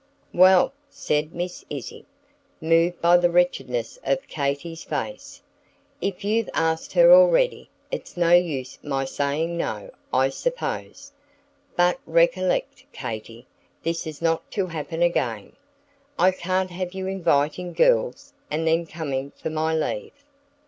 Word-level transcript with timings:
"Well," 0.33 0.73
said 0.89 1.31
Miss 1.35 1.63
Izzie, 1.69 2.07
moved 2.59 2.99
by 3.03 3.17
the 3.17 3.29
wretchedness 3.29 3.99
of 4.03 4.27
Katy's 4.27 4.83
face, 4.83 5.43
"if 6.01 6.23
you've 6.23 6.49
asked 6.55 6.93
her 6.93 7.13
already, 7.13 7.69
it's 7.91 8.17
no 8.17 8.31
use 8.31 8.79
my 8.81 9.05
saying 9.05 9.55
no, 9.57 9.91
I 10.11 10.29
suppose. 10.29 11.11
But 11.75 11.99
recollect, 12.07 12.83
Katy, 12.91 13.45
this 13.83 14.07
is 14.07 14.23
not 14.23 14.49
to 14.53 14.65
happen 14.65 15.03
again. 15.03 15.53
I 16.17 16.31
can't 16.31 16.71
have 16.71 16.95
you 16.95 17.05
inviting 17.05 17.71
girls, 17.73 18.33
and 18.49 18.65
then 18.65 18.87
coming 18.87 19.29
for 19.37 19.51
my 19.51 19.75
leave. 19.75 20.13